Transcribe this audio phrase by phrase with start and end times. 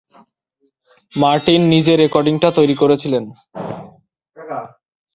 [1.13, 3.23] Martin নিজে রেকর্ডিংটা তৈরি করেছিলেন।